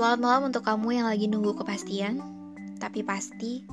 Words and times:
Selamat 0.00 0.20
malam 0.24 0.42
untuk 0.48 0.64
kamu 0.64 0.96
yang 0.96 1.12
lagi 1.12 1.28
nunggu 1.28 1.60
kepastian, 1.60 2.24
tapi 2.80 3.04
pasti 3.04 3.68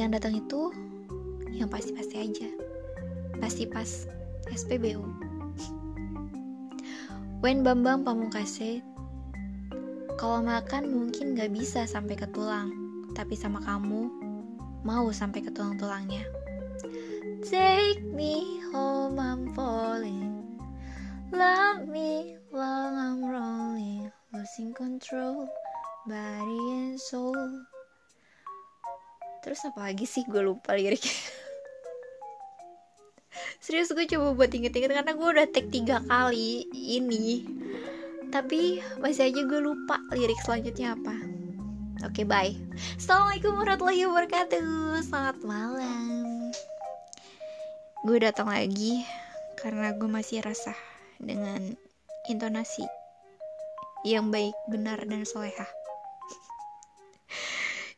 yang 0.00 0.16
datang 0.16 0.32
itu 0.32 0.72
yang 1.52 1.68
pasti-pasti 1.68 2.16
aja. 2.16 2.48
Pasti 3.36 3.68
pas 3.68 4.08
SPBU. 4.48 5.04
Wen 7.44 7.60
Bambang 7.60 8.00
Pamungkase 8.00 8.80
kalau 10.16 10.40
makan 10.40 10.88
mungkin 10.88 11.36
gak 11.36 11.52
bisa 11.52 11.84
sampai 11.84 12.16
ke 12.16 12.24
tulang, 12.32 12.72
tapi 13.12 13.36
sama 13.36 13.60
kamu 13.60 14.08
mau 14.88 15.04
sampai 15.12 15.44
ke 15.44 15.52
tulang-tulangnya. 15.52 16.24
Take 17.44 18.00
me 18.08 18.64
home, 18.72 19.20
I'm 19.20 19.52
falling. 19.52 20.40
Love 21.28 21.84
me 21.92 22.40
while 22.48 22.96
I'm 22.96 23.29
losing 24.40 24.72
control, 24.72 25.44
body 26.08 26.60
and 26.72 26.96
soul. 26.96 27.36
Terus 29.44 29.60
apa 29.68 29.92
lagi 29.92 30.08
sih 30.08 30.24
gue 30.24 30.40
lupa 30.40 30.72
liriknya. 30.72 31.12
Serius 33.64 33.92
gue 33.92 34.08
coba 34.08 34.32
buat 34.32 34.48
inget-inget 34.48 34.96
karena 34.96 35.12
gue 35.12 35.28
udah 35.28 35.44
take 35.52 35.68
tiga 35.68 36.00
kali 36.08 36.64
ini. 36.72 37.44
Tapi 38.32 38.80
masih 39.04 39.28
aja 39.28 39.44
gue 39.44 39.60
lupa 39.60 40.00
lirik 40.16 40.40
selanjutnya 40.40 40.96
apa. 40.96 41.16
Oke, 42.08 42.24
okay, 42.24 42.24
bye. 42.24 42.56
Assalamualaikum 42.96 43.60
warahmatullahi 43.60 44.08
wabarakatuh. 44.08 45.04
Selamat 45.04 45.36
malam. 45.44 46.48
Gue 48.08 48.16
datang 48.24 48.48
lagi 48.48 49.04
karena 49.60 49.92
gue 49.92 50.08
masih 50.08 50.40
rasa 50.40 50.72
dengan 51.20 51.76
intonasi 52.32 52.88
yang 54.06 54.32
baik, 54.32 54.56
benar, 54.70 54.96
dan 55.04 55.28
soleha. 55.28 55.64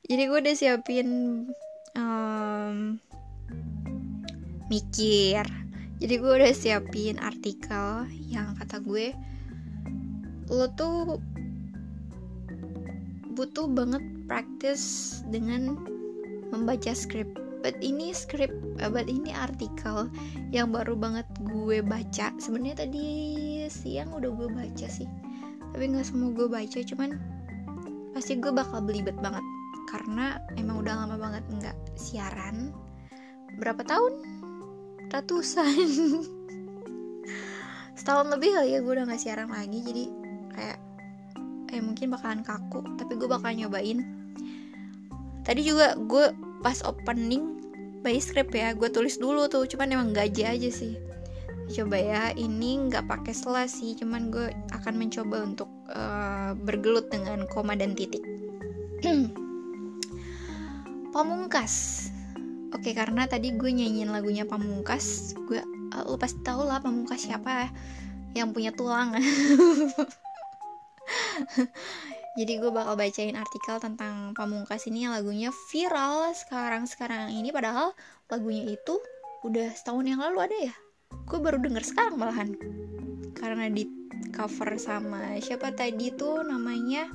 Jadi 0.08 0.22
gue 0.26 0.38
udah 0.38 0.56
siapin 0.56 1.08
um, 1.94 2.98
mikir. 4.66 5.46
Jadi 6.02 6.14
gue 6.18 6.32
udah 6.42 6.50
siapin 6.50 7.22
artikel 7.22 8.10
yang 8.26 8.58
kata 8.58 8.82
gue 8.82 9.14
lo 10.50 10.66
tuh 10.74 11.22
butuh 13.32 13.70
banget 13.70 14.02
praktis 14.28 15.22
dengan 15.32 15.80
membaca 16.52 16.92
skrip 16.92 17.30
but 17.64 17.72
ini 17.80 18.12
skrip 18.12 18.52
uh, 18.82 18.90
but 18.92 19.08
ini 19.08 19.32
artikel 19.32 20.10
yang 20.52 20.74
baru 20.74 20.98
banget 20.98 21.24
gue 21.40 21.80
baca 21.80 22.34
sebenarnya 22.36 22.84
tadi 22.84 23.06
siang 23.70 24.12
udah 24.12 24.28
gue 24.28 24.48
baca 24.52 24.86
sih 24.90 25.08
tapi 25.72 25.84
nggak 25.88 26.06
semua 26.06 26.30
gue 26.36 26.46
baca 26.46 26.78
cuman 26.84 27.16
pasti 28.12 28.36
gue 28.36 28.52
bakal 28.52 28.84
belibet 28.84 29.16
banget. 29.18 29.42
Karena 29.88 30.40
emang 30.56 30.84
udah 30.84 30.94
lama 31.04 31.16
banget 31.16 31.44
nggak 31.48 31.76
siaran. 31.96 32.72
Berapa 33.60 33.84
tahun? 33.84 34.12
Ratusan. 35.12 35.88
Setahun 37.98 38.28
lebih 38.32 38.56
kali 38.56 38.76
ya 38.76 38.78
gue 38.80 38.92
udah 38.92 39.04
nggak 39.08 39.20
siaran 39.20 39.48
lagi. 39.52 39.80
Jadi 39.80 40.04
kayak 40.52 40.78
eh 41.72 41.80
mungkin 41.80 42.12
bakalan 42.12 42.44
kaku 42.44 42.84
tapi 43.00 43.16
gue 43.16 43.28
bakal 43.28 43.52
nyobain. 43.56 44.04
Tadi 45.42 45.60
juga 45.64 45.96
gue 45.96 46.30
pas 46.62 46.78
opening 46.86 47.62
by 48.02 48.18
script 48.18 48.54
ya 48.54 48.74
gue 48.74 48.90
tulis 48.90 49.18
dulu 49.18 49.46
tuh 49.46 49.66
cuman 49.66 49.94
emang 49.94 50.10
gaji 50.10 50.42
aja 50.42 50.70
sih 50.70 50.98
coba 51.72 51.96
ya 51.96 52.22
ini 52.36 52.92
nggak 52.92 53.08
pakai 53.08 53.32
selah 53.32 53.64
sih 53.64 53.96
cuman 53.96 54.28
gue 54.28 54.52
akan 54.76 54.94
mencoba 55.00 55.40
untuk 55.40 55.72
uh, 55.88 56.52
bergelut 56.52 57.08
dengan 57.08 57.48
koma 57.48 57.72
dan 57.72 57.96
titik. 57.96 58.20
Pamungkas. 61.16 62.06
Oke 62.72 62.92
karena 62.92 63.24
tadi 63.28 63.52
gue 63.52 63.68
nyanyiin 63.68 64.08
lagunya 64.12 64.48
pamungkas 64.48 65.36
gue 65.48 65.60
uh, 65.92 66.04
lo 66.08 66.16
pasti 66.16 66.40
tau 66.40 66.64
lah 66.64 66.80
pamungkas 66.80 67.24
siapa 67.24 67.68
yang 68.36 68.52
punya 68.52 68.72
tulang. 68.72 69.16
Jadi 72.32 72.52
gue 72.56 72.72
bakal 72.72 72.96
bacain 72.96 73.36
artikel 73.36 73.76
tentang 73.76 74.32
Pamungkas 74.32 74.88
ini 74.88 75.04
yang 75.04 75.12
lagunya 75.12 75.52
viral 75.68 76.32
sekarang-sekarang 76.32 77.28
ini 77.28 77.52
padahal 77.52 77.92
lagunya 78.32 78.72
itu 78.72 78.96
udah 79.44 79.68
setahun 79.76 80.08
yang 80.08 80.16
lalu 80.24 80.48
ada 80.48 80.56
ya 80.72 80.74
gue 81.28 81.38
baru 81.40 81.58
denger 81.60 81.84
sekarang 81.84 82.16
malahan. 82.20 82.50
Karena 83.32 83.66
di 83.72 83.88
cover 84.32 84.76
sama 84.76 85.36
siapa 85.40 85.72
tadi 85.72 86.12
tuh 86.14 86.44
namanya? 86.44 87.08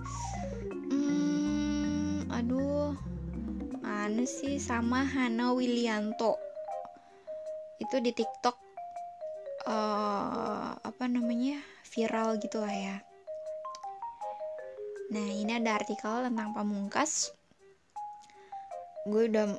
Hmm, 0.90 2.28
aduh. 2.30 2.98
Mana 3.82 4.24
sih? 4.24 4.58
Sama 4.62 5.06
Hana 5.06 5.54
Wilianto. 5.54 6.38
Itu 7.78 8.02
di 8.02 8.12
TikTok 8.14 8.58
uh, 9.68 10.76
apa 10.78 11.04
namanya? 11.06 11.62
Viral 11.94 12.38
gitulah 12.42 12.74
ya. 12.74 12.98
Nah, 15.08 15.24
ini 15.24 15.56
ada 15.56 15.80
artikel 15.80 16.28
tentang 16.28 16.52
pamungkas. 16.52 17.32
Gue 19.08 19.32
udah 19.32 19.56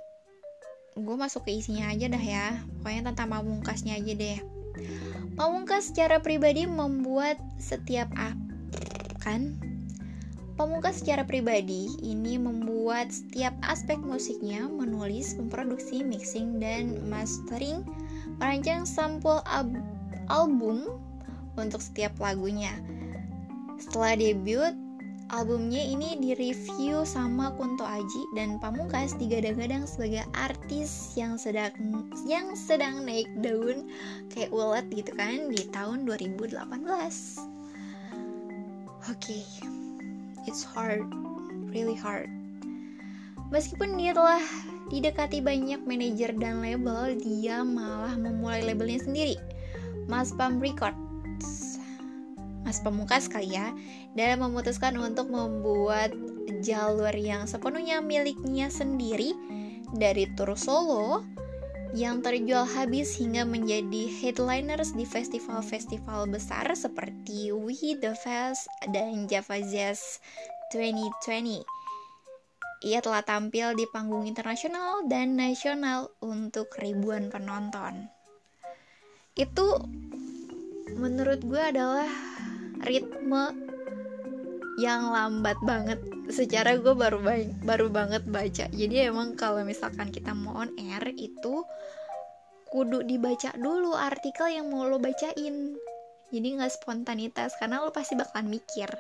gue 0.99 1.17
masuk 1.17 1.47
ke 1.47 1.55
isinya 1.55 1.91
aja 1.91 2.11
dah 2.11 2.21
ya. 2.23 2.47
Pokoknya 2.83 3.15
tentang 3.15 3.29
pamungkasnya 3.33 3.99
aja 3.99 4.13
deh. 4.15 4.39
Pamungkas 5.35 5.91
secara 5.91 6.23
pribadi 6.23 6.67
membuat 6.67 7.39
setiap 7.59 8.11
kan 9.19 9.59
Pamungkas 10.59 10.99
secara 10.99 11.23
pribadi 11.23 11.87
ini 12.03 12.35
membuat 12.35 13.15
setiap 13.15 13.55
aspek 13.63 13.95
musiknya, 14.03 14.67
menulis, 14.67 15.39
memproduksi, 15.39 16.03
mixing, 16.03 16.59
dan 16.59 16.99
mastering, 17.07 17.87
merancang 18.43 18.83
sampul 18.83 19.39
album 20.27 20.91
untuk 21.55 21.79
setiap 21.79 22.11
lagunya. 22.19 22.75
Setelah 23.79 24.19
debut, 24.19 24.75
Albumnya 25.29 25.85
ini 25.85 26.17
direview 26.17 27.05
sama 27.05 27.53
Kunto 27.53 27.85
Aji 27.85 28.33
dan 28.33 28.57
Pamungkas 28.57 29.13
digadang-gadang 29.21 29.85
sebagai 29.85 30.25
artis 30.33 31.13
yang 31.21 31.37
sedang 31.37 31.69
yang 32.25 32.57
sedang 32.57 33.05
naik 33.05 33.29
daun 33.45 33.93
kayak 34.33 34.49
ulet 34.49 34.89
gitu 34.89 35.13
kan 35.13 35.53
di 35.53 35.69
tahun 35.69 36.09
2018. 36.09 36.57
Oke, 36.57 37.45
okay. 39.05 39.45
it's 40.49 40.65
hard, 40.65 41.05
really 41.77 41.93
hard. 41.93 42.33
Meskipun 43.53 44.01
dia 44.01 44.17
telah 44.17 44.41
didekati 44.89 45.45
banyak 45.45 45.85
manajer 45.85 46.33
dan 46.41 46.65
label, 46.65 47.13
dia 47.21 47.61
malah 47.69 48.17
memulai 48.17 48.65
labelnya 48.65 49.05
sendiri, 49.05 49.37
Mas 50.09 50.33
Pam 50.33 50.57
Record 50.57 51.08
Mas 52.69 52.85
Pamungkas 52.85 53.33
kali 53.33 53.57
ya 53.57 53.73
dan 54.13 54.45
memutuskan 54.45 54.93
untuk 55.01 55.33
membuat 55.33 56.13
jalur 56.61 57.17
yang 57.17 57.49
sepenuhnya 57.49 58.05
miliknya 58.05 58.69
sendiri 58.69 59.33
dari 59.97 60.29
tur 60.37 60.53
solo 60.53 61.25
yang 61.97 62.21
terjual 62.21 62.69
habis 62.69 63.17
hingga 63.17 63.49
menjadi 63.49 64.13
headliners 64.21 64.93
di 64.93 65.09
festival-festival 65.09 66.29
besar 66.29 66.69
seperti 66.77 67.57
We 67.57 67.97
The 67.97 68.13
Fest 68.13 68.69
dan 68.93 69.25
Java 69.25 69.65
Jazz 69.65 70.21
2020. 70.77 71.65
Ia 72.85 73.01
telah 73.01 73.25
tampil 73.25 73.73
di 73.81 73.89
panggung 73.89 74.29
internasional 74.29 75.09
dan 75.09 75.41
nasional 75.41 76.13
untuk 76.21 76.69
ribuan 76.77 77.33
penonton. 77.33 78.13
Itu 79.33 79.81
menurut 80.93 81.41
gue 81.49 81.63
adalah 81.65 82.28
ritme 82.85 83.55
yang 84.79 85.11
lambat 85.11 85.59
banget. 85.67 85.99
Secara 86.31 86.79
gue 86.79 86.95
baru 86.95 87.19
baru 87.67 87.87
banget 87.91 88.23
baca. 88.31 88.71
Jadi 88.71 88.95
emang 89.03 89.35
kalau 89.35 89.67
misalkan 89.67 90.15
kita 90.15 90.31
mau 90.33 90.63
on 90.63 90.71
air 90.79 91.11
itu 91.19 91.67
kudu 92.69 93.03
dibaca 93.03 93.57
dulu 93.57 93.97
artikel 93.97 94.55
yang 94.55 94.71
mau 94.71 94.87
lo 94.87 95.03
bacain. 95.03 95.75
Jadi 96.29 96.49
nggak 96.61 96.73
spontanitas 96.73 97.57
karena 97.59 97.83
lo 97.83 97.91
pasti 97.91 98.15
bakalan 98.15 98.53
mikir 98.53 98.93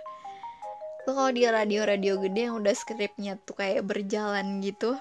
lo 1.08 1.16
kalau 1.16 1.32
di 1.32 1.40
radio-radio 1.48 2.20
gede 2.20 2.52
yang 2.52 2.60
udah 2.60 2.76
skripnya 2.76 3.40
tuh 3.48 3.56
kayak 3.56 3.80
berjalan 3.88 4.60
gitu 4.60 4.92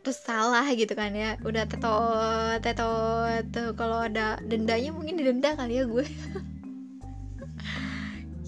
terus 0.00 0.18
salah 0.18 0.64
gitu 0.72 0.96
kan 0.96 1.12
ya. 1.12 1.36
Udah 1.44 1.68
tetot 1.68 2.58
tetot 2.64 3.76
kalau 3.76 4.08
ada 4.08 4.40
dendanya 4.40 4.90
mungkin 4.96 5.20
didenda 5.20 5.52
kali 5.54 5.76
ya 5.76 5.84
gue 5.84 6.08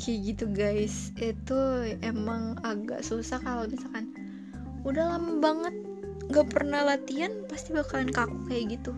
kayak 0.05 0.21
gitu 0.37 0.45
guys. 0.53 1.11
Itu 1.17 1.89
emang 2.05 2.61
agak 2.61 3.01
susah 3.01 3.41
kalau 3.41 3.65
misalkan 3.65 4.13
udah 4.85 5.17
lama 5.17 5.41
banget 5.41 5.75
gak 6.29 6.53
pernah 6.53 6.85
latihan 6.85 7.33
pasti 7.49 7.73
bakalan 7.73 8.13
kaku 8.13 8.37
kayak 8.53 8.77
gitu. 8.77 8.93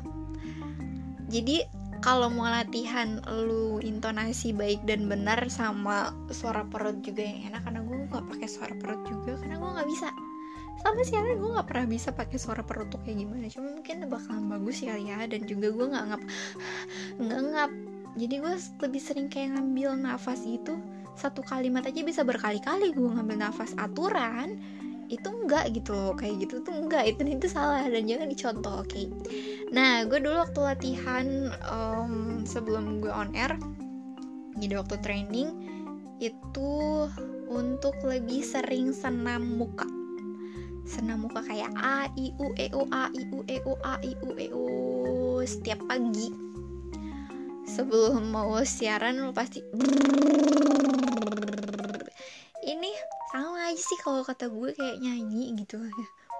Jadi 1.30 1.62
kalau 2.02 2.30
mau 2.30 2.46
latihan 2.46 3.18
lu 3.26 3.82
intonasi 3.82 4.54
baik 4.54 4.84
dan 4.86 5.10
benar 5.10 5.42
sama 5.50 6.14
suara 6.30 6.62
perut 6.66 7.02
juga 7.02 7.24
yang 7.24 7.50
enak 7.50 7.66
karena 7.66 7.80
gue 7.82 7.96
nggak 8.06 8.26
pakai 8.30 8.46
suara 8.46 8.74
perut 8.78 9.02
juga 9.08 9.34
karena 9.42 9.56
gue 9.58 9.70
nggak 9.74 9.88
bisa. 9.90 10.08
Sama 10.86 11.02
siaran 11.02 11.40
gue 11.40 11.50
nggak 11.50 11.66
pernah 11.66 11.86
bisa 11.88 12.14
pakai 12.14 12.38
suara 12.38 12.62
perut 12.62 12.92
tuh 12.94 13.02
kayak 13.02 13.26
gimana. 13.26 13.50
Cuma 13.50 13.74
mungkin 13.74 14.06
bakalan 14.06 14.46
bagus 14.46 14.86
ya 14.86 14.94
ya. 14.94 15.24
Dan 15.26 15.50
juga 15.50 15.72
gue 15.72 15.86
nggak 15.88 16.04
ngap 16.14 16.22
nggak 17.16 17.42
ngap 17.50 17.72
jadi 18.16 18.40
gue 18.40 18.54
lebih 18.82 19.02
sering 19.04 19.28
kayak 19.28 19.54
ngambil 19.54 19.94
nafas 20.00 20.40
gitu 20.42 20.80
satu 21.16 21.40
kalimat 21.40 21.80
aja 21.88 22.04
bisa 22.04 22.20
berkali-kali 22.22 22.92
gue 22.92 23.08
ngambil 23.08 23.48
nafas. 23.48 23.72
Aturan 23.80 24.60
itu 25.08 25.24
enggak 25.30 25.70
gitu 25.72 25.94
loh 25.94 26.12
kayak 26.18 26.44
gitu 26.44 26.60
tuh 26.66 26.76
enggak 26.76 27.08
itu 27.08 27.24
itu 27.40 27.48
salah. 27.48 27.82
Dan 27.88 28.04
jangan 28.04 28.28
dicontoh 28.28 28.84
oke. 28.84 28.92
Okay? 28.92 29.08
nah 29.72 30.06
gue 30.06 30.20
dulu 30.22 30.36
waktu 30.46 30.60
latihan 30.62 31.26
um, 31.66 32.44
sebelum 32.46 33.02
gue 33.02 33.10
on 33.10 33.34
air 33.34 33.50
jadi 34.62 34.78
waktu 34.78 34.96
training 35.02 35.50
itu 36.22 36.72
untuk 37.50 37.98
lebih 38.06 38.40
sering 38.40 38.94
senam 38.94 39.58
muka. 39.58 39.84
Senam 40.86 41.26
muka 41.26 41.42
kayak 41.42 41.74
a 41.76 42.06
i 42.14 42.30
u 42.38 42.54
e 42.54 42.70
o 42.70 42.86
a 42.94 43.10
i 43.10 43.22
u 43.34 43.42
e 43.50 43.58
o 43.66 43.74
a 43.82 43.94
i 44.00 44.12
u 44.22 44.30
e 44.38 44.46
o 44.54 44.64
setiap 45.42 45.82
pagi 45.90 46.45
sebelum 47.66 48.30
mau 48.30 48.54
siaran 48.62 49.18
lo 49.20 49.34
pasti 49.34 49.60
ini 52.66 52.90
sama 53.30 53.68
aja 53.68 53.78
sih 53.78 53.98
kalau 54.00 54.22
kata 54.24 54.48
gue 54.48 54.72
kayak 54.74 54.98
nyanyi 55.02 55.54
gitu. 55.60 55.78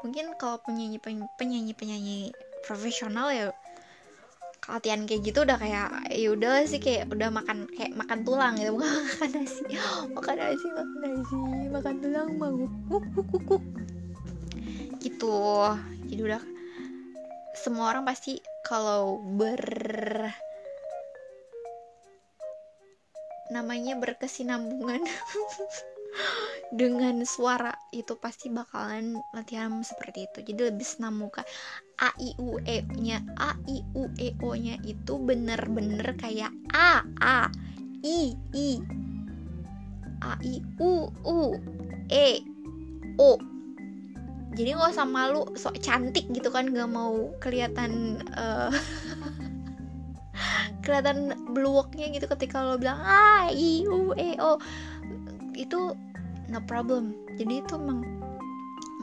Mungkin 0.03 0.39
kalau 0.39 0.59
penyanyi 0.63 0.99
penyanyi 1.37 1.73
penyanyi 1.75 2.19
profesional 2.65 3.31
ya 3.31 3.53
latihan 4.67 5.07
kayak 5.07 5.23
gitu 5.23 5.47
udah 5.47 5.63
kayak 5.63 6.11
ya 6.11 6.29
udah 6.35 6.67
sih 6.67 6.83
kayak 6.83 7.07
udah 7.07 7.31
makan 7.31 7.71
kayak 7.71 7.95
makan 7.95 8.27
tulang 8.27 8.59
gitu. 8.59 8.75
Bukan 8.79 8.91
makan 8.91 9.29
nasi. 9.35 9.63
Makan 10.11 10.37
nasi 10.41 10.67
makan 10.75 10.99
nasi 11.05 11.39
makan 11.71 11.95
tulang 12.03 12.29
mau 12.39 12.55
kuk 13.47 13.63
gitu. 15.05 15.39
Jadi 16.11 16.21
udah 16.23 16.43
semua 17.55 17.95
orang 17.95 18.03
pasti 18.03 18.43
kalau 18.67 19.23
ber 19.23 19.63
namanya 23.51 23.95
berkesinambungan 23.99 25.05
dengan 26.81 27.23
suara 27.23 27.77
itu 27.95 28.17
pasti 28.19 28.51
bakalan 28.51 29.21
latihan 29.31 29.71
seperti 29.85 30.27
itu. 30.27 30.39
Jadi 30.53 30.61
lebih 30.73 30.87
senam 30.87 31.21
muka. 31.21 31.47
A 31.97 32.13
i 32.21 32.37
u 32.37 32.61
e 32.61 32.85
nya 33.01 33.23
a 33.41 33.57
i 33.69 33.81
u 33.97 34.09
e 34.21 34.37
o 34.43 34.51
nya 34.53 34.77
itu 34.85 35.17
bener-bener 35.17 36.17
kayak 36.19 36.53
a 36.75 37.05
a 37.21 37.49
i 38.05 38.35
i. 38.53 38.71
A 40.21 40.33
i 40.43 40.61
u 40.81 41.09
u 41.25 41.39
e 42.11 42.29
o. 43.17 43.33
Jadi 44.57 44.73
nggak 44.73 44.93
usah 44.97 45.09
malu 45.09 45.53
sok 45.53 45.85
cantik 45.85 46.29
gitu 46.33 46.49
kan 46.49 46.73
nggak 46.73 46.89
mau 46.89 47.29
kelihatan 47.45 48.25
uh, 48.33 48.73
kelihatan 50.85 51.37
bluwoknya 51.57 52.13
gitu 52.13 52.29
ketika 52.29 52.61
lo 52.61 52.77
bilang 52.77 53.01
a 53.01 53.49
i 53.49 53.89
u 53.89 54.13
e 54.13 54.37
o. 54.37 54.61
Itu 55.57 55.97
no 56.53 56.61
problem. 56.69 57.17
Jadi 57.41 57.65
itu 57.65 57.81
emang 57.81 58.05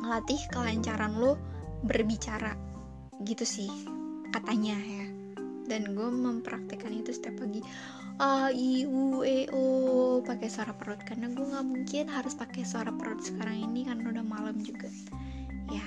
ngelatih 0.05 0.37
kelancaran 0.53 1.17
lo 1.17 1.33
berbicara. 1.81 2.53
Gitu 3.25 3.41
sih 3.41 3.71
katanya 4.29 4.77
ya. 4.77 5.05
Dan 5.65 5.97
gue 5.97 6.09
mempraktekkan 6.13 6.93
itu 6.93 7.09
setiap 7.09 7.41
pagi. 7.41 7.65
A 8.21 8.53
i 8.53 8.85
u 8.85 9.25
e 9.25 9.49
o. 9.49 9.65
Pakai 10.21 10.53
suara 10.53 10.77
perut 10.77 11.01
karena 11.01 11.33
gue 11.33 11.41
nggak 11.41 11.65
mungkin 11.65 12.05
harus 12.13 12.37
pakai 12.37 12.61
suara 12.61 12.93
perut 12.93 13.25
sekarang 13.25 13.73
ini 13.73 13.89
karena 13.89 14.13
udah 14.13 14.25
malam 14.29 14.61
juga. 14.61 14.93
Ya 15.73 15.85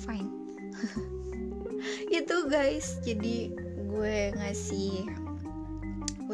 fine. 0.00 0.32
Itu 2.18 2.48
guys 2.48 2.96
jadi 3.04 3.52
gue 3.96 4.18
ngasih 4.36 5.25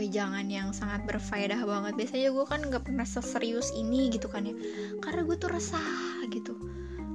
jangan 0.00 0.48
yang 0.48 0.72
sangat 0.72 1.04
berfaedah 1.04 1.60
banget. 1.60 1.92
Biasanya 2.00 2.32
gue 2.32 2.44
kan 2.48 2.60
nggak 2.64 2.88
pernah 2.88 3.04
seserius 3.04 3.68
ini 3.76 4.08
gitu 4.08 4.32
kan 4.32 4.48
ya. 4.48 4.56
Karena 5.04 5.20
gue 5.28 5.36
tuh 5.36 5.52
resah 5.52 6.24
gitu. 6.32 6.56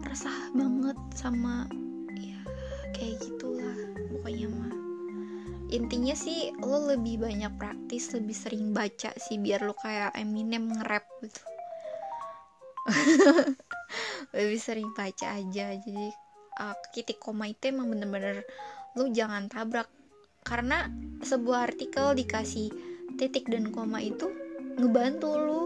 Resah 0.06 0.53
banget 0.53 0.97
sama 1.18 1.65
ya 2.13 2.39
kayak 2.94 3.18
gitulah 3.25 3.77
pokoknya 4.13 4.47
mah. 4.53 4.74
Intinya 5.74 6.13
sih 6.13 6.53
lo 6.62 6.94
lebih 6.94 7.25
banyak 7.25 7.57
praktis 7.57 8.13
lebih 8.13 8.38
sering 8.38 8.71
baca 8.71 9.12
sih 9.18 9.41
biar 9.41 9.65
lo 9.65 9.73
kayak 9.73 10.13
Eminem 10.13 10.69
nge-rap 10.69 11.06
gitu. 11.25 11.41
Lebih 14.35 14.59
sering 14.63 14.89
baca 14.95 15.35
aja. 15.35 15.75
Jadi 15.75 16.07
uh, 16.59 16.75
titik 16.95 17.19
koma 17.19 17.51
itu 17.51 17.68
emang 17.71 17.91
bener-bener 17.91 18.47
lo 18.95 19.12
jangan 19.12 19.51
tabrak 19.51 19.91
karena 20.47 20.88
sebuah 21.27 21.67
artikel 21.67 22.15
dikasih 22.15 22.71
titik 23.19 23.51
dan 23.51 23.75
koma 23.75 23.99
itu 23.99 24.31
ngebantu 24.79 25.35
lu. 25.35 25.63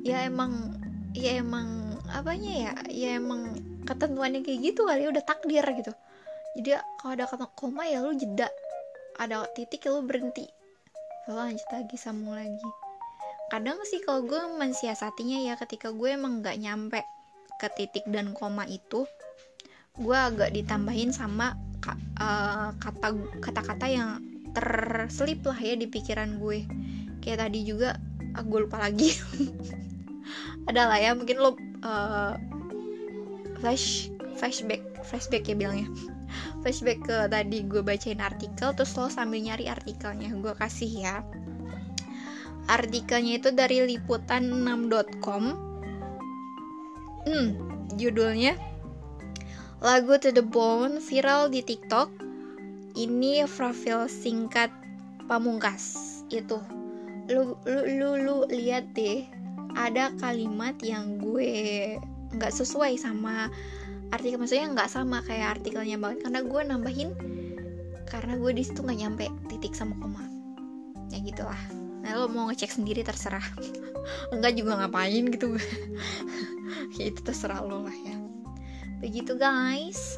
Ya 0.00 0.24
emang 0.24 0.72
ya 1.12 1.36
emang 1.44 2.00
apanya 2.08 2.52
ya? 2.56 2.72
Ya 2.88 3.10
emang 3.20 3.60
ketentuannya 3.84 4.40
kayak 4.40 4.72
gitu 4.72 4.88
kali 4.88 5.04
ya, 5.04 5.12
udah 5.12 5.24
takdir 5.28 5.66
gitu. 5.76 5.92
Jadi 6.56 6.80
kalau 6.96 7.12
ada 7.12 7.28
kata 7.28 7.46
koma 7.52 7.84
ya 7.84 8.00
lu 8.00 8.16
jeda. 8.16 8.48
Ada 9.20 9.44
titik 9.52 9.84
ya 9.84 9.92
lu 9.92 10.00
berhenti. 10.00 10.48
Lalu 11.28 11.52
lanjut 11.52 11.68
lagi 11.68 11.96
sambung 12.00 12.32
lagi. 12.32 12.70
Kadang 13.52 13.78
sih 13.84 14.00
kalau 14.02 14.24
gue 14.24 14.40
mensiasatinya 14.56 15.44
ya 15.44 15.54
ketika 15.60 15.92
gue 15.92 16.16
emang 16.16 16.42
nggak 16.42 16.56
nyampe 16.58 17.04
ke 17.60 17.68
titik 17.76 18.04
dan 18.08 18.34
koma 18.34 18.66
itu 18.66 19.06
gue 19.96 20.18
agak 20.18 20.52
ditambahin 20.52 21.08
sama 21.08 21.56
kata 22.80 23.08
kata-kata 23.38 23.86
yang 23.86 24.10
terselip 24.56 25.44
lah 25.44 25.58
ya 25.60 25.76
di 25.76 25.86
pikiran 25.86 26.40
gue. 26.40 26.64
Kayak 27.20 27.48
tadi 27.48 27.60
juga 27.66 28.00
ah, 28.34 28.42
gue 28.42 28.60
lupa 28.64 28.80
lagi. 28.80 29.12
Ada 30.68 30.90
lah 30.90 30.98
ya 30.98 31.10
mungkin 31.14 31.38
lo 31.38 31.54
uh, 31.86 32.34
flash 33.62 34.10
flashback 34.40 34.82
flashback 35.06 35.46
ya 35.46 35.54
bilangnya. 35.54 35.88
Flashback 36.66 37.06
ke 37.06 37.30
tadi 37.30 37.62
gue 37.62 37.78
bacain 37.80 38.18
artikel 38.18 38.74
terus 38.74 38.98
lo 38.98 39.06
sambil 39.06 39.38
nyari 39.38 39.70
artikelnya 39.70 40.34
gue 40.34 40.54
kasih 40.58 40.90
ya. 40.90 41.16
Artikelnya 42.66 43.38
itu 43.38 43.54
dari 43.54 43.78
liputan6.com 43.94 45.44
hmm 47.26 47.48
judulnya 47.98 48.54
Lagu 49.76 50.16
To 50.16 50.32
The 50.32 50.40
Bone 50.40 51.04
viral 51.04 51.52
di 51.52 51.60
TikTok. 51.60 52.08
Ini 52.96 53.44
profil 53.44 54.08
singkat 54.08 54.72
Pamungkas 55.28 56.16
itu. 56.32 56.56
Lu 57.28 57.60
lu 57.68 57.82
lu, 57.84 58.10
lu 58.16 58.36
lihat 58.48 58.96
deh, 58.96 59.28
ada 59.76 60.16
kalimat 60.16 60.72
yang 60.80 61.20
gue 61.20 61.92
nggak 62.32 62.56
sesuai 62.56 62.96
sama 62.96 63.52
artikel. 64.16 64.40
Maksudnya 64.40 64.72
nggak 64.72 64.88
sama 64.88 65.20
kayak 65.28 65.60
artikelnya 65.60 66.00
banget. 66.00 66.24
Karena 66.24 66.40
gue 66.40 66.60
nambahin 66.64 67.10
karena 68.08 68.40
gue 68.40 68.56
di 68.56 68.64
situ 68.64 68.80
nggak 68.80 68.96
nyampe 68.96 69.28
titik 69.52 69.76
sama 69.76 69.92
koma. 70.00 70.24
Ya 71.12 71.20
gitulah. 71.20 71.60
Nah 72.00 72.16
lo 72.16 72.32
mau 72.32 72.48
ngecek 72.48 72.72
sendiri 72.80 73.04
terserah. 73.04 73.44
Enggak 74.32 74.56
juga 74.56 74.80
ngapain 74.80 75.28
gitu. 75.28 75.52
Ya 76.96 77.12
itu 77.12 77.20
terserah 77.20 77.60
lo 77.60 77.84
lah 77.84 77.94
ya 77.94 78.25
begitu 79.00 79.36
guys. 79.36 80.16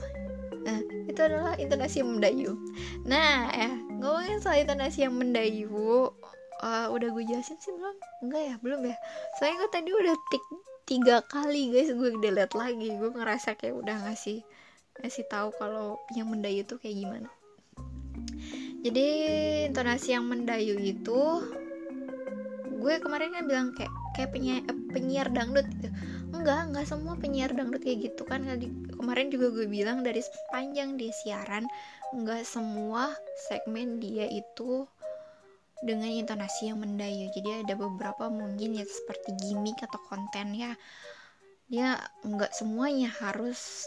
Nah 0.62 0.78
itu 1.08 1.20
adalah 1.20 1.54
intonasi 1.56 2.04
yang 2.04 2.10
mendayu. 2.14 2.52
Nah 3.06 3.50
ya 3.50 3.70
ngomongin 3.98 4.38
soal 4.42 4.62
intonasi 4.62 5.06
yang 5.06 5.14
mendayu 5.16 6.12
uh, 6.62 6.86
udah 6.90 7.08
gue 7.10 7.24
jelasin 7.26 7.58
sih 7.58 7.72
belum? 7.74 7.96
Enggak 8.26 8.42
ya 8.42 8.54
belum 8.60 8.80
ya? 8.86 8.96
Soalnya 9.38 9.56
gue 9.64 9.70
tadi 9.70 9.90
udah 9.90 10.16
tik 10.30 10.44
tiga 10.88 11.16
kali 11.26 11.74
guys 11.74 11.90
gue 11.92 12.10
delete 12.20 12.54
lagi. 12.54 12.88
Gue 12.96 13.10
ngerasa 13.12 13.58
kayak 13.58 13.74
udah 13.76 13.96
ngasih 14.08 14.42
ngasih 14.98 15.24
tahu 15.30 15.54
kalau 15.56 15.98
yang 16.14 16.26
mendayu 16.30 16.66
tuh 16.66 16.78
kayak 16.82 16.98
gimana. 16.98 17.30
Jadi 18.78 19.06
intonasi 19.66 20.14
yang 20.14 20.26
mendayu 20.26 20.78
itu 20.78 21.22
gue 22.78 22.94
kemarin 23.02 23.34
kan 23.34 23.44
bilang 23.50 23.68
kayak 23.74 23.90
kayak 24.14 24.30
penyiar, 24.30 24.62
penyiar 24.94 25.28
dangdut 25.34 25.66
gitu 25.82 25.90
enggak 26.32 26.60
enggak 26.70 26.86
semua 26.86 27.14
penyiar 27.16 27.50
dangdut 27.52 27.82
kayak 27.82 28.12
gitu 28.12 28.22
kan. 28.28 28.44
Kemarin 28.94 29.28
juga 29.32 29.52
gue 29.52 29.66
bilang 29.66 30.04
dari 30.04 30.20
sepanjang 30.20 31.00
dia 31.00 31.12
siaran 31.12 31.64
enggak 32.12 32.44
semua 32.44 33.12
segmen 33.48 34.00
dia 34.00 34.28
itu 34.28 34.88
dengan 35.78 36.10
intonasi 36.10 36.74
yang 36.74 36.82
mendayu 36.82 37.30
jadi 37.30 37.62
ada 37.62 37.78
beberapa 37.78 38.26
mungkin 38.26 38.74
ya 38.74 38.82
seperti 38.82 39.36
gimmick 39.38 39.78
atau 39.84 40.00
konten 40.08 40.56
ya. 40.56 40.72
Dia 41.68 42.00
enggak 42.24 42.56
semuanya 42.56 43.12
harus 43.20 43.84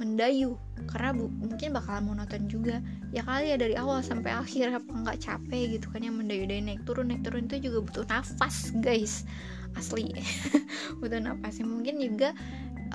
mendayu 0.00 0.56
karena 0.88 1.12
bu 1.12 1.28
mungkin 1.28 1.76
bakalan 1.76 2.08
monoton 2.08 2.48
juga. 2.48 2.80
Ya 3.12 3.20
kali 3.20 3.52
ya 3.52 3.60
dari 3.60 3.76
awal 3.76 4.00
sampai 4.00 4.32
akhir 4.32 4.72
apa 4.72 4.88
nggak 4.88 5.20
capek 5.20 5.76
gitu 5.76 5.92
kan 5.92 6.00
yang 6.00 6.16
mendayu 6.16 6.48
dari 6.48 6.64
naik 6.64 6.82
turun 6.88 7.12
naik 7.12 7.20
turun 7.20 7.44
itu 7.46 7.68
juga 7.68 7.78
butuh 7.84 8.04
nafas 8.08 8.72
guys. 8.80 9.28
Asli. 9.76 10.10
Butuh 10.98 11.20
nafas. 11.20 11.60
Ya 11.60 11.66
mungkin 11.68 12.00
juga 12.02 12.34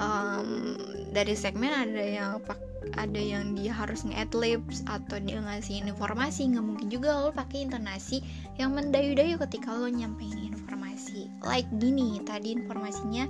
um, 0.01 0.75
dari 1.13 1.37
segmen 1.37 1.71
ada 1.71 2.03
yang 2.03 2.43
ada 2.93 3.17
yang 3.17 3.57
dia 3.57 3.73
harus 3.73 4.05
nge-adlibs 4.05 4.85
atau 4.89 5.17
dia 5.21 5.39
ngasih 5.39 5.85
informasi. 5.85 6.51
Nggak 6.51 6.65
mungkin 6.65 6.87
juga 6.91 7.21
lo 7.21 7.29
pakai 7.31 7.69
intonasi 7.69 8.19
yang 8.57 8.73
mendayu-dayu 8.75 9.39
ketika 9.47 9.71
lo 9.71 9.87
nyampein 9.87 10.51
informasi. 10.51 11.31
Like 11.45 11.69
gini 11.79 12.19
tadi 12.25 12.57
informasinya 12.57 13.29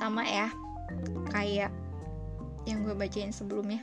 sama 0.00 0.24
ya. 0.26 0.48
Kayak 1.30 1.72
yang 2.66 2.86
gue 2.86 2.94
bacain 2.94 3.34
sebelumnya. 3.34 3.82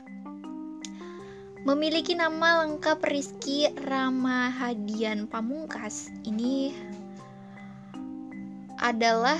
Memiliki 1.60 2.16
nama 2.16 2.64
lengkap 2.64 3.04
Rizky 3.04 3.68
Ramahadian 3.84 5.28
Pamungkas 5.28 6.08
ini 6.24 6.72
adalah 8.80 9.36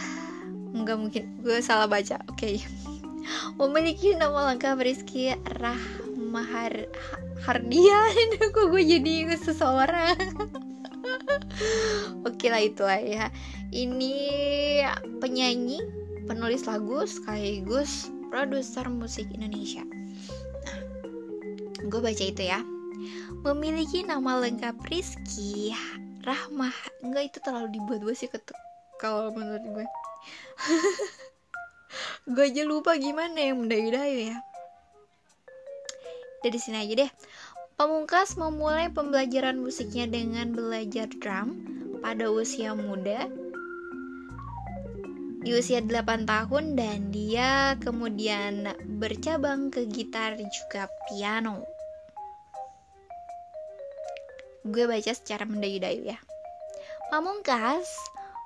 nggak 0.76 0.98
mungkin 1.00 1.24
gue 1.40 1.64
salah 1.64 1.88
baca 1.88 2.20
oke. 2.28 2.36
Okay. 2.36 2.56
memiliki 3.56 4.12
nama 4.16 4.52
lengkap 4.52 4.76
Rizky 4.84 5.32
Rahmahar 5.56 6.88
Hardian. 7.40 8.36
Kok 8.54 8.68
gue 8.68 8.84
jadi 8.84 9.32
seseorang? 9.40 10.20
Oke 12.28 12.52
lah 12.52 12.60
itulah 12.60 13.00
ya. 13.00 13.32
Ini 13.72 14.16
penyanyi 15.20 15.80
penulis 16.28 16.68
lagu 16.68 17.04
sekaligus 17.08 18.12
produser 18.30 18.86
musik 18.86 19.26
Indonesia. 19.34 19.82
Nah, 20.64 20.78
gue 21.84 22.00
baca 22.00 22.24
itu 22.24 22.42
ya. 22.46 22.62
Memiliki 23.42 24.06
nama 24.06 24.38
lengkap 24.38 24.78
Rizky 24.86 25.74
Rahmah. 26.22 26.72
Enggak 27.02 27.34
itu 27.34 27.38
terlalu 27.42 27.68
dibuat-buat 27.74 28.16
sih 28.16 28.30
kalau 29.02 29.34
menurut 29.34 29.64
gue. 29.66 29.86
gue 32.38 32.44
aja 32.46 32.62
lupa 32.62 32.94
gimana 32.94 33.36
yang 33.36 33.66
mendayu-dayu 33.66 34.30
ya. 34.30 34.38
Dari 36.40 36.58
sini 36.62 36.86
aja 36.86 37.04
deh. 37.04 37.12
Pamungkas 37.80 38.36
memulai 38.36 38.92
pembelajaran 38.92 39.56
musiknya 39.56 40.04
dengan 40.04 40.52
belajar 40.52 41.08
drum 41.16 41.56
pada 42.04 42.28
usia 42.28 42.76
muda 42.76 43.24
di 45.40 45.56
usia 45.56 45.80
8 45.80 46.28
tahun 46.28 46.76
dan 46.76 47.08
dia 47.08 47.72
kemudian 47.80 48.68
bercabang 49.00 49.72
ke 49.72 49.88
gitar 49.88 50.36
juga 50.36 50.84
piano. 51.08 51.64
Gue 54.68 54.84
baca 54.84 55.12
secara 55.16 55.48
mendayu-dayu 55.48 56.12
ya. 56.12 56.20
Pamungkas 57.08 57.88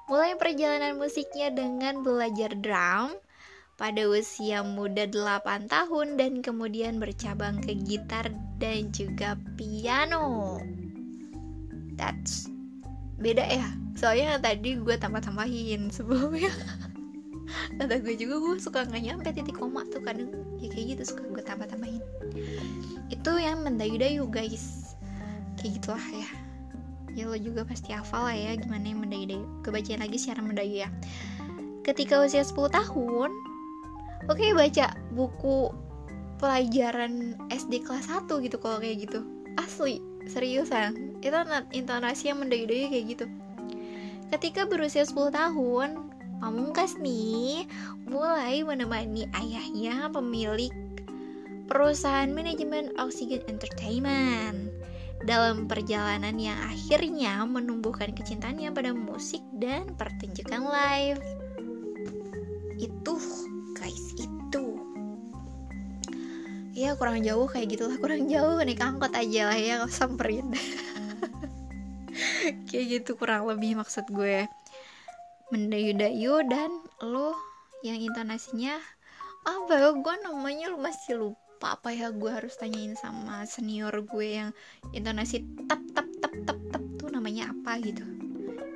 mulai 0.07 0.39
perjalanan 0.39 0.95
musiknya 0.95 1.51
dengan 1.51 2.07
belajar 2.07 2.55
drum 2.55 3.19
pada 3.75 4.07
usia 4.07 4.63
muda 4.63 5.11
8 5.11 5.67
tahun 5.67 6.15
dan 6.15 6.47
kemudian 6.47 7.03
bercabang 7.03 7.59
ke 7.59 7.75
gitar 7.75 8.31
dan 8.63 8.95
juga 8.95 9.35
piano. 9.59 10.63
That's 11.99 12.54
beda 13.25 13.45
ya. 13.49 13.65
Soalnya 13.97 14.37
tadi 14.37 14.77
gue 14.77 14.97
tambah-tambahin 15.01 15.89
sebelumnya. 15.89 16.53
Kata 17.81 17.97
gue 18.05 18.15
juga 18.21 18.37
gue 18.37 18.55
suka 18.61 18.85
nggak 18.85 19.03
nyampe 19.03 19.29
titik 19.33 19.57
koma 19.57 19.89
tuh 19.89 20.05
kadang 20.05 20.29
ya 20.61 20.69
kayak 20.69 20.97
gitu 20.99 21.17
suka 21.17 21.25
gue 21.33 21.41
tambah-tambahin. 21.41 22.05
Itu 23.09 23.33
yang 23.41 23.65
mendayu-dayu 23.65 24.29
guys. 24.29 24.93
Kayak 25.57 25.81
gitulah 25.81 26.07
ya. 26.13 26.29
Ya 27.15 27.25
lo 27.31 27.39
juga 27.39 27.63
pasti 27.63 27.95
hafal 27.95 28.27
lah 28.29 28.37
ya 28.37 28.53
gimana 28.61 28.85
yang 28.85 29.01
mendayu-dayu. 29.01 29.47
Gue 29.65 29.73
lagi 29.81 30.19
secara 30.21 30.45
mendayu 30.45 30.85
ya. 30.85 30.91
Ketika 31.87 32.21
usia 32.21 32.45
10 32.45 32.53
tahun 32.69 33.31
oke 34.29 34.41
okay, 34.41 34.57
baca 34.57 34.97
buku 35.13 35.73
pelajaran 36.41 37.39
SD 37.49 37.89
kelas 37.89 38.11
1 38.11 38.29
gitu 38.45 38.57
kalau 38.61 38.83
kayak 38.83 39.09
gitu. 39.09 39.25
Asli 39.55 40.03
seriusan 40.29 41.19
itu 41.21 41.37
intonasi 41.73 42.33
yang 42.33 42.41
mendayu-dayu 42.41 42.89
kayak 42.93 43.07
gitu 43.17 43.27
Ketika 44.35 44.67
berusia 44.67 45.07
10 45.07 45.31
tahun, 45.31 46.11
Pamungkas 46.43 46.99
nih 47.01 47.65
mulai 48.05 48.61
menemani 48.67 49.31
ayahnya 49.33 50.13
pemilik 50.13 50.75
perusahaan 51.71 52.29
manajemen 52.29 52.93
Oxygen 53.01 53.41
Entertainment 53.49 54.69
dalam 55.25 55.65
perjalanan 55.65 56.37
yang 56.37 56.59
akhirnya 56.69 57.47
menumbuhkan 57.49 58.13
kecintaannya 58.13 58.75
pada 58.77 58.93
musik 58.93 59.41
dan 59.57 59.97
pertunjukan 59.97 60.69
live. 60.69 61.23
Itu 62.77 63.17
guys. 63.79 64.24
Ya 66.85 66.93
kurang 67.01 67.25
jauh 67.25 67.49
kayak 67.49 67.73
gitulah, 67.73 67.97
kurang 67.97 68.29
jauh 68.29 68.61
naik 68.61 68.77
angkot 68.77 69.09
aja 69.17 69.49
lah 69.49 69.57
ya 69.57 69.81
samperin. 69.89 70.53
kayak 72.69 72.85
gitu 73.01 73.17
kurang 73.17 73.49
lebih 73.49 73.81
maksud 73.81 74.05
gue. 74.13 74.45
Mendayu-dayu 75.49 76.45
dan 76.45 76.69
lo 77.01 77.33
yang 77.81 77.97
intonasinya 78.05 78.77
apa 79.49 79.73
ya 79.81 79.97
gue 79.97 80.15
namanya 80.29 80.77
lu 80.77 80.77
masih 80.77 81.17
lupa 81.17 81.81
apa 81.81 81.89
ya 81.97 82.13
gue 82.13 82.29
harus 82.29 82.53
tanyain 82.61 82.93
sama 83.01 83.49
senior 83.49 83.93
gue 84.05 84.45
yang 84.45 84.53
intonasi 84.93 85.41
tap 85.65 85.81
tap 85.97 86.05
tap 86.21 86.37
tap 86.45 86.61
tap 86.69 86.85
tuh 87.01 87.09
namanya 87.09 87.49
apa 87.49 87.81
gitu. 87.81 88.05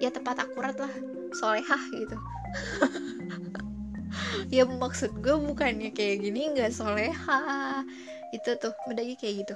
Ya 0.00 0.08
tepat 0.08 0.48
akurat 0.48 0.80
lah 0.80 0.92
solehah 1.36 1.82
gitu 1.92 2.16
ya 4.48 4.64
maksud 4.64 5.18
gue 5.18 5.36
bukannya 5.36 5.90
kayak 5.92 6.22
gini 6.22 6.54
nggak 6.54 6.70
soleha. 6.72 7.82
Itu 8.30 8.54
tuh 8.60 8.74
mendayu 8.86 9.18
kayak 9.18 9.46
gitu. 9.46 9.54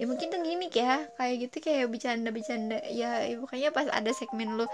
Ya 0.00 0.04
mungkin 0.08 0.32
tuh 0.32 0.40
gimmick 0.42 0.74
ya. 0.74 1.06
Kayak 1.20 1.48
gitu 1.48 1.56
kayak 1.62 1.92
bercanda-bercanda. 1.92 2.80
Ya, 2.90 3.28
ya 3.30 3.70
pas 3.70 3.86
ada 3.92 4.10
segmen 4.16 4.56
lu 4.56 4.66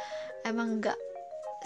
emang 0.46 0.80
nggak 0.80 0.98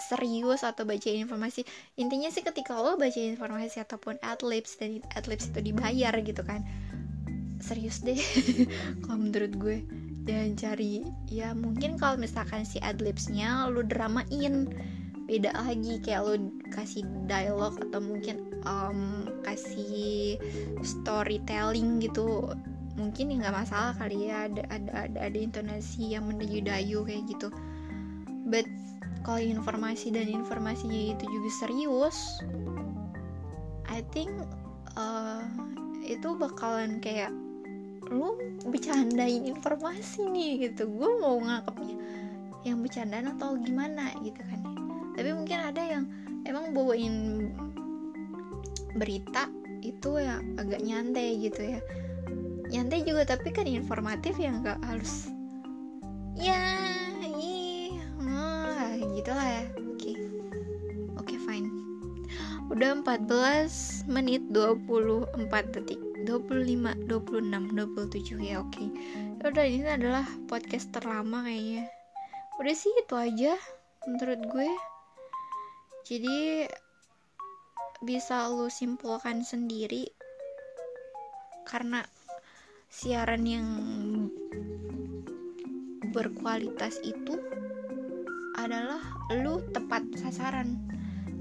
serius 0.09 0.65
atau 0.65 0.89
baca 0.89 1.05
informasi 1.05 1.61
intinya 2.01 2.25
sih 2.33 2.41
ketika 2.41 2.73
lo 2.73 2.97
baca 2.97 3.13
informasi 3.13 3.77
ataupun 3.77 4.17
adlibs 4.25 4.73
dan 4.81 5.05
adlibs 5.13 5.53
itu 5.53 5.61
dibayar 5.61 6.17
gitu 6.17 6.41
kan 6.41 6.65
serius 7.63 8.03
deh. 8.03 8.19
Kalau 9.07 9.17
menurut 9.17 9.55
gue. 9.55 9.77
Dan 10.23 10.55
cari 10.55 11.03
ya 11.27 11.51
mungkin 11.51 11.99
kalau 11.99 12.15
misalkan 12.15 12.63
si 12.63 12.79
adlibsnya 12.79 13.67
lo 13.67 13.83
dramain 13.83 14.71
beda 15.27 15.51
lagi. 15.55 15.99
Kayak 16.03 16.21
lo 16.27 16.35
kasih 16.73 17.03
dialog 17.25 17.77
atau 17.79 17.99
mungkin 18.03 18.49
um, 18.67 19.27
kasih 19.43 20.37
storytelling 20.81 22.03
gitu 22.03 22.51
mungkin 22.93 23.33
ya 23.33 23.35
nggak 23.41 23.57
masalah 23.65 23.93
kali 23.97 24.29
ya. 24.29 24.49
Ada 24.51 24.63
ada 24.69 24.91
ada, 25.07 25.19
ada 25.31 25.37
intonasi 25.37 26.13
yang 26.13 26.29
mendayu-dayu 26.29 27.03
kayak 27.07 27.23
gitu. 27.29 27.47
But 28.47 28.67
kalau 29.23 29.39
informasi 29.39 30.11
dan 30.11 30.27
informasinya 30.27 31.15
itu 31.15 31.23
juga 31.23 31.49
serius 31.63 32.43
I 33.87 34.03
think 34.11 34.31
uh, 34.99 35.43
itu 36.03 36.35
bakalan 36.35 36.99
kayak 36.99 37.31
lu 38.11 38.35
bercandain 38.67 39.47
informasi 39.47 40.27
nih 40.27 40.69
gitu. 40.69 40.91
Gue 40.91 41.09
mau 41.23 41.39
ngangkapnya 41.39 41.95
yang 42.63 42.79
bercandaan 42.79 43.31
atau 43.35 43.59
gimana 43.59 44.11
gitu 44.23 44.39
kan 44.43 44.59
ya 44.63 44.72
tapi 45.13 45.29
mungkin 45.33 45.59
ada 45.61 45.81
yang 45.81 46.03
emang 46.43 46.73
bawain 46.73 47.47
berita 48.93 49.49
itu 49.83 50.21
ya 50.21 50.39
agak 50.57 50.79
nyantai 50.79 51.37
gitu 51.41 51.61
ya. 51.61 51.79
Nyantai 52.71 53.05
juga 53.05 53.27
tapi 53.27 53.53
kan 53.53 53.67
informatif 53.67 54.39
yang 54.39 54.63
nggak 54.63 54.79
harus 54.85 55.29
ya 56.33 56.57
ih 57.23 57.93
ah, 58.25 58.95
gitulah 59.13 59.45
ya. 59.45 59.63
Oke. 59.93 60.13
Okay. 60.13 60.15
oke 61.19 61.27
okay, 61.29 61.37
fine. 61.37 61.69
Udah 62.71 62.97
14 63.05 64.09
menit 64.09 64.41
24 64.49 65.37
detik 65.75 66.01
25 66.25 67.05
26 67.05 67.77
27 67.77 68.49
ya 68.49 68.63
oke. 68.63 68.71
Okay. 68.71 68.87
udah 69.43 69.65
ini 69.67 69.83
adalah 69.91 70.25
podcast 70.47 70.89
terlama 70.95 71.43
kayaknya. 71.43 71.91
Udah 72.63 72.75
sih 72.77 72.93
itu 72.95 73.13
aja 73.19 73.59
menurut 74.07 74.39
gue 74.47 74.71
jadi 76.03 76.67
bisa 78.03 78.51
lo 78.51 78.67
simpulkan 78.67 79.47
sendiri 79.47 80.11
karena 81.63 82.03
siaran 82.91 83.47
yang 83.47 83.67
berkualitas 86.11 86.99
itu 87.01 87.39
adalah 88.59 89.01
lu 89.33 89.63
tepat 89.71 90.03
sasaran 90.19 90.77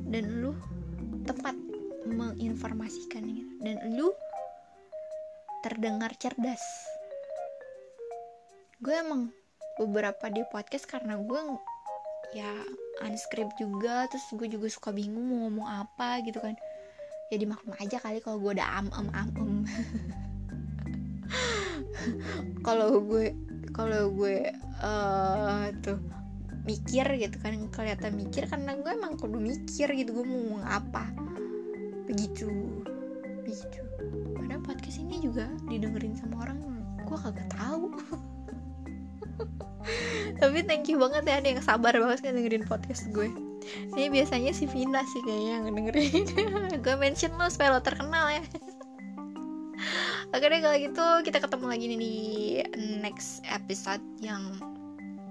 dan 0.09 0.41
lu 0.41 0.55
tepat 1.27 1.59
menginformasikan 2.07 3.43
dan 3.61 3.77
lu 3.95 4.15
terdengar 5.63 6.11
cerdas. 6.19 6.63
Gue 8.83 8.99
emang 8.99 9.31
beberapa 9.79 10.27
di 10.31 10.43
podcast 10.51 10.87
karena 10.91 11.15
gue 11.19 11.41
ya 12.35 12.51
unscript 13.01 13.57
juga 13.57 14.05
terus 14.13 14.29
gue 14.37 14.49
juga 14.53 14.69
suka 14.69 14.93
bingung 14.93 15.25
mau 15.25 15.49
ngomong 15.49 15.69
apa 15.69 16.21
gitu 16.27 16.43
kan. 16.43 16.53
Ya 17.33 17.41
dimaklum 17.41 17.73
aja 17.81 17.97
kali 17.97 18.21
kalau 18.21 18.45
gue 18.45 18.61
udah 18.61 18.69
am 18.77 18.93
am 18.93 19.09
am 19.17 19.31
am 19.41 19.53
kalau 22.67 23.01
gue 23.01 23.33
kalau 23.73 24.13
gue 24.13 24.53
uh, 24.85 25.73
tuh 25.81 25.97
mikir 26.69 27.09
gitu 27.19 27.37
kan 27.41 27.57
kelihatan 27.73 28.21
mikir 28.21 28.45
karena 28.47 28.77
gue 28.77 28.93
emang 28.93 29.17
kudu 29.17 29.41
mikir 29.41 29.89
gitu 29.97 30.13
gue 30.13 30.25
mau 30.29 30.37
ngomong 30.37 30.65
apa. 30.69 31.09
Begitu 32.07 32.53
begitu. 33.49 33.81
Karena 34.37 34.61
podcast 34.61 35.01
ini 35.01 35.25
juga 35.25 35.49
didengerin 35.73 36.21
sama 36.21 36.45
orang 36.45 36.61
gue 37.03 37.17
kagak 37.17 37.49
tahu 37.53 37.93
tapi 40.43 40.67
thank 40.67 40.91
you 40.91 40.99
banget 40.99 41.23
ya 41.23 41.39
ada 41.39 41.49
yang 41.55 41.63
sabar 41.63 41.95
banget 41.95 42.19
kan 42.19 42.35
dengerin 42.35 42.67
podcast 42.67 43.07
gue. 43.15 43.31
Ini 43.95 44.11
biasanya 44.11 44.51
si 44.51 44.67
Vina 44.67 45.07
sih 45.07 45.23
kayaknya 45.23 45.51
yang 45.55 45.65
dengerin. 45.71 46.25
Gue 46.85 46.97
mention 46.99 47.31
lo 47.39 47.47
supaya 47.47 47.79
lo 47.79 47.81
terkenal 47.81 48.27
ya. 48.27 48.43
Oke 50.35 50.47
deh 50.51 50.59
kalau 50.59 50.77
gitu 50.83 51.05
kita 51.23 51.39
ketemu 51.39 51.67
lagi 51.71 51.85
nih 51.87 51.99
di 52.03 52.15
next 52.99 53.47
episode 53.47 54.03
yang 54.19 54.59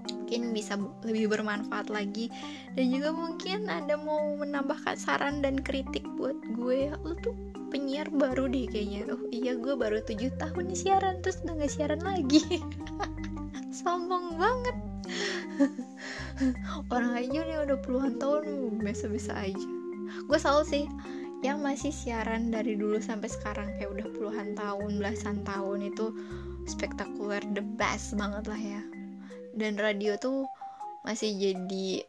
mungkin 0.07 0.55
bisa 0.55 0.79
lebih 1.03 1.27
bermanfaat 1.27 1.91
lagi. 1.91 2.31
Dan 2.79 2.95
juga 2.95 3.11
mungkin 3.11 3.67
ada 3.67 3.99
mau 3.99 4.39
menambahkan 4.39 4.95
saran 4.95 5.43
dan 5.43 5.59
kritik 5.59 6.07
buat 6.15 6.39
gue. 6.55 6.87
Lo 7.03 7.19
tuh 7.19 7.35
penyiar 7.67 8.07
baru 8.15 8.47
deh 8.47 8.63
kayaknya. 8.71 9.11
Oh 9.11 9.19
iya 9.35 9.59
gue 9.59 9.75
baru 9.75 9.99
tujuh 10.07 10.31
tahun 10.39 10.71
nih 10.71 10.79
siaran 10.87 11.19
terus 11.19 11.43
udah 11.43 11.59
gak 11.59 11.73
siaran 11.75 11.99
lagi. 11.99 12.63
Sombong 13.75 14.39
banget 14.39 14.90
orang 16.89 17.13
aja 17.17 17.39
nih 17.45 17.57
udah 17.63 17.77
puluhan 17.83 18.17
tahun 18.17 18.77
biasa-biasa 18.81 19.33
aja. 19.37 19.69
Gue 20.27 20.37
selalu 20.37 20.63
sih 20.67 20.85
yang 21.41 21.65
masih 21.65 21.89
siaran 21.89 22.53
dari 22.53 22.77
dulu 22.77 23.01
sampai 23.01 23.25
sekarang 23.25 23.73
kayak 23.79 23.89
udah 23.97 24.07
puluhan 24.13 24.53
tahun 24.53 25.01
belasan 25.01 25.41
tahun 25.41 25.89
itu 25.89 26.13
spektakuler 26.69 27.41
the 27.57 27.65
best 27.79 28.13
banget 28.13 28.45
lah 28.45 28.61
ya. 28.61 28.81
Dan 29.57 29.79
radio 29.81 30.15
tuh 30.21 30.45
masih 31.01 31.33
jadi 31.33 32.05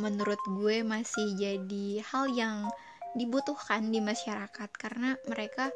menurut 0.00 0.40
gue 0.56 0.80
masih 0.80 1.36
jadi 1.36 2.00
hal 2.00 2.32
yang 2.32 2.72
dibutuhkan 3.18 3.92
di 3.92 4.00
masyarakat. 4.00 4.70
Karena 4.80 5.12
mereka 5.28 5.68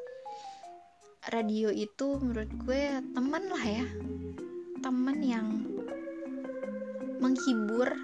radio 1.29 1.69
itu 1.69 2.17
menurut 2.21 2.49
gue 2.65 3.05
teman 3.13 3.45
lah 3.53 3.65
ya. 3.69 3.85
Teman 4.81 5.21
yang 5.21 5.74
menghibur 7.23 7.95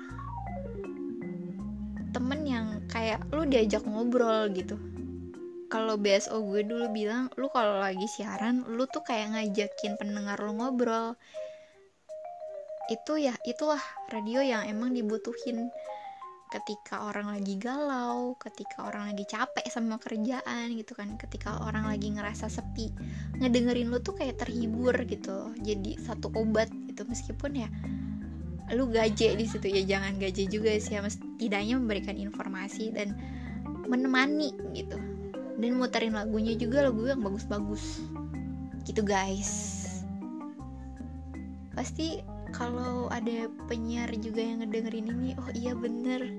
temen 2.11 2.43
yang 2.43 2.67
kayak 2.90 3.23
lu 3.31 3.47
diajak 3.47 3.87
ngobrol 3.87 4.50
gitu. 4.50 4.76
Kalau 5.71 5.95
BSO 5.95 6.43
gue 6.50 6.67
dulu 6.67 6.90
bilang 6.90 7.31
lu 7.38 7.47
kalau 7.55 7.79
lagi 7.79 8.11
siaran 8.11 8.67
lu 8.67 8.90
tuh 8.90 9.07
kayak 9.07 9.38
ngajakin 9.38 9.95
pendengar 9.95 10.43
lu 10.43 10.59
ngobrol. 10.59 11.14
Itu 12.90 13.14
ya 13.23 13.38
itulah 13.47 13.79
radio 14.11 14.43
yang 14.43 14.67
emang 14.67 14.90
dibutuhin. 14.90 15.71
Ketika 16.50 17.07
orang 17.07 17.31
lagi 17.31 17.55
galau, 17.62 18.35
ketika 18.43 18.90
orang 18.90 19.14
lagi 19.14 19.23
capek 19.23 19.62
sama 19.71 20.02
kerjaan 20.02 20.75
gitu 20.75 20.99
kan, 20.99 21.14
ketika 21.14 21.62
orang 21.62 21.87
lagi 21.87 22.11
ngerasa 22.11 22.50
sepi, 22.50 22.90
ngedengerin 23.38 23.87
lu 23.87 24.02
tuh 24.02 24.19
kayak 24.19 24.43
terhibur 24.43 24.90
gitu, 25.07 25.55
jadi 25.62 25.94
satu 26.03 26.35
obat 26.35 26.66
gitu 26.90 27.07
meskipun 27.07 27.55
ya 27.55 27.70
lu 28.74 28.90
gaje 28.90 29.35
di 29.35 29.46
situ. 29.46 29.66
Ya 29.70 29.98
jangan 29.98 30.18
gaje 30.18 30.46
juga 30.46 30.74
sih 30.78 30.98
ya. 30.98 31.04
Setidaknya 31.06 31.78
memberikan 31.78 32.16
informasi 32.16 32.94
dan 32.94 33.18
menemani 33.90 34.54
gitu. 34.76 34.96
Dan 35.61 35.76
muterin 35.76 36.16
lagunya 36.16 36.56
juga 36.56 36.87
lagu 36.87 37.04
yang 37.04 37.20
bagus-bagus. 37.20 38.00
Gitu 38.87 39.02
guys. 39.04 39.76
Pasti 41.74 42.22
kalau 42.50 43.06
ada 43.14 43.46
penyiar 43.70 44.11
juga 44.18 44.42
yang 44.42 44.62
ngedengerin 44.62 45.11
ini 45.11 45.30
oh 45.38 45.50
iya 45.54 45.72
bener. 45.74 46.30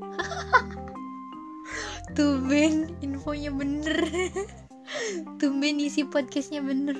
Tumben 2.16 2.92
infonya 3.00 3.56
bener. 3.56 3.96
Tumben 5.40 5.80
isi 5.80 6.04
podcastnya 6.04 6.60
bener. 6.60 7.00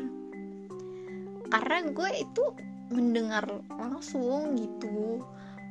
Karena 1.52 1.92
gue 1.92 2.10
itu 2.16 2.44
mendengar 2.92 3.48
langsung 3.74 4.60
gitu 4.60 5.24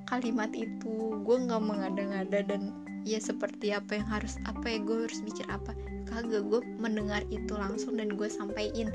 kalimat 0.08 0.50
itu. 0.56 1.20
Gue 1.22 1.36
nggak 1.46 1.62
mengada-ngada 1.62 2.40
dan 2.42 2.74
ya 3.06 3.20
seperti 3.22 3.72
apa 3.72 4.00
yang 4.00 4.08
harus 4.08 4.36
apa 4.44 4.66
ya 4.66 4.78
gue 4.82 5.06
harus 5.06 5.20
mikir 5.22 5.46
apa. 5.52 5.76
Kagak 6.08 6.48
gue 6.50 6.60
mendengar 6.80 7.22
itu 7.30 7.54
langsung 7.54 7.94
dan 8.00 8.16
gue 8.16 8.26
sampaikan. 8.26 8.90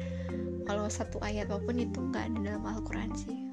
Kalau 0.66 0.90
satu 0.90 1.22
ayat 1.22 1.48
apa 1.54 1.62
pun 1.62 1.78
itu 1.78 1.98
nggak 2.02 2.34
ada 2.34 2.38
dalam 2.54 2.66
Al-Quran 2.66 3.14
sih 3.14 3.46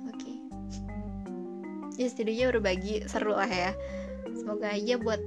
ya 2.00 2.08
setidaknya 2.08 2.44
berbagi 2.52 2.94
seru 3.06 3.36
lah 3.36 3.48
ya. 3.48 3.72
Semoga 4.32 4.72
aja 4.72 4.98
buat 4.98 5.20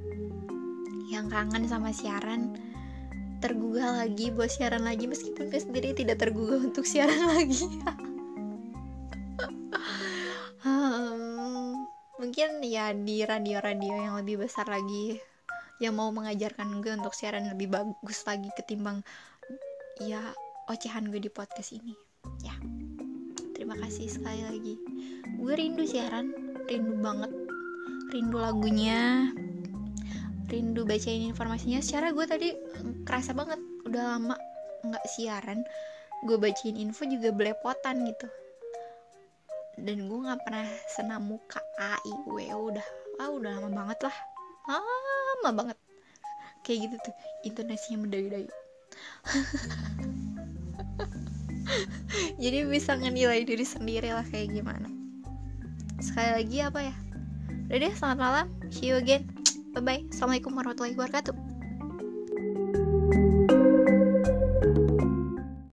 yang 1.08 1.29
kangen 1.29 1.69
sama 1.69 1.93
siaran 1.93 2.58
tergugah 3.39 4.03
lagi 4.03 4.34
buat 4.34 4.49
siaran 4.49 4.84
lagi. 4.84 5.05
Meskipun 5.05 5.47
gue 5.47 5.62
sendiri 5.62 5.93
tidak 5.93 6.19
tergugah 6.19 6.60
untuk 6.60 6.84
siaran 6.84 7.29
lagi 7.38 7.69
ya 12.65 12.89
di 12.91 13.21
radio-radio 13.21 13.93
yang 13.93 14.15
lebih 14.17 14.41
besar 14.41 14.65
lagi. 14.65 15.21
Yang 15.78 15.93
mau 15.93 16.10
mengajarkan 16.10 16.82
gue 16.82 16.97
untuk 16.97 17.13
siaran 17.13 17.51
lebih 17.51 17.69
bagus 17.69 18.25
lagi 18.25 18.49
ketimbang 18.58 19.06
ya 20.01 20.19
ocehan 20.71 21.08
gue 21.13 21.21
di 21.21 21.30
podcast 21.30 21.78
ini. 21.78 21.93
Ya 22.41 22.58
terima 23.54 23.78
kasih 23.78 24.10
sekali 24.10 24.41
lagi. 24.41 24.75
Gue 25.38 25.54
rindu 25.54 25.86
siaran 25.86 26.34
rindu 26.65 26.97
banget 26.97 27.32
rindu 28.10 28.41
lagunya 28.41 29.30
rindu 30.49 30.88
bacain 30.88 31.28
informasinya. 31.28 31.84
Secara 31.86 32.10
gue 32.15 32.25
tadi 32.25 32.49
kerasa 33.06 33.38
banget 33.38 33.62
udah 33.86 34.17
lama 34.17 34.36
nggak 34.82 35.06
siaran. 35.06 35.62
Gue 36.25 36.41
bacain 36.41 36.80
info 36.80 37.06
juga 37.06 37.30
belepotan 37.30 38.10
gitu 38.10 38.25
dan 39.79 40.07
gue 40.07 40.19
nggak 40.23 40.39
pernah 40.43 40.67
senam 40.91 41.27
muka 41.27 41.59
a 41.79 41.95
i 41.99 42.13
w 42.27 42.38
udah 42.53 42.85
ah 43.19 43.29
udah 43.31 43.51
lama 43.59 43.69
banget 43.71 43.99
lah. 44.07 44.15
Lama 44.67 45.49
banget. 45.53 45.77
Kayak 46.65 46.89
gitu 46.89 46.95
tuh 47.11 47.15
intonasinya 47.45 47.97
mendayu-dayu. 48.07 48.51
Jadi 52.43 52.57
bisa 52.69 52.95
ngenilai 52.95 53.43
diri 53.43 53.65
sendiri 53.65 54.13
lah 54.13 54.25
kayak 54.29 54.53
gimana. 54.53 54.88
Sekali 55.99 56.31
lagi 56.41 56.57
apa 56.61 56.79
ya? 56.81 56.95
Udah 57.69 57.79
deh 57.81 57.93
selamat 57.93 58.19
malam. 58.19 58.47
See 58.69 58.89
you 58.89 58.97
again. 58.97 59.25
Bye 59.75 59.83
bye 59.83 60.01
assalamualaikum 60.07 60.55
warahmatullahi 60.55 60.95
wabarakatuh 60.95 61.44